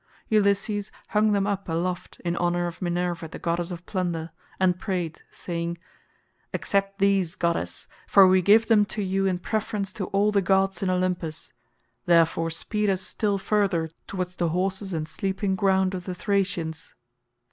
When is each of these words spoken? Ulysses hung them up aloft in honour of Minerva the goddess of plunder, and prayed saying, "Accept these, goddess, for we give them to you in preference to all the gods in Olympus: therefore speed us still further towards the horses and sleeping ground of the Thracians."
Ulysses 0.29 0.91
hung 1.09 1.31
them 1.31 1.45
up 1.45 1.69
aloft 1.69 2.19
in 2.25 2.35
honour 2.35 2.65
of 2.65 2.81
Minerva 2.81 3.27
the 3.27 3.37
goddess 3.37 3.69
of 3.69 3.85
plunder, 3.85 4.31
and 4.59 4.79
prayed 4.79 5.21
saying, 5.29 5.77
"Accept 6.55 6.97
these, 6.97 7.35
goddess, 7.35 7.87
for 8.07 8.25
we 8.27 8.41
give 8.41 8.65
them 8.65 8.83
to 8.85 9.03
you 9.03 9.27
in 9.27 9.37
preference 9.37 9.93
to 9.93 10.05
all 10.05 10.31
the 10.31 10.41
gods 10.41 10.81
in 10.81 10.89
Olympus: 10.89 11.53
therefore 12.07 12.49
speed 12.49 12.89
us 12.89 13.03
still 13.03 13.37
further 13.37 13.91
towards 14.07 14.37
the 14.37 14.49
horses 14.49 14.91
and 14.91 15.07
sleeping 15.07 15.55
ground 15.55 15.93
of 15.93 16.05
the 16.05 16.15
Thracians." 16.15 16.95